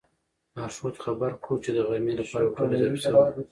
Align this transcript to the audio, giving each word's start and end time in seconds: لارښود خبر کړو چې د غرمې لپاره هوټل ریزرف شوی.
لارښود 0.55 0.95
خبر 1.03 1.31
کړو 1.43 1.55
چې 1.63 1.69
د 1.75 1.79
غرمې 1.87 2.13
لپاره 2.19 2.45
هوټل 2.49 2.69
ریزرف 2.83 2.99
شوی. 3.03 3.43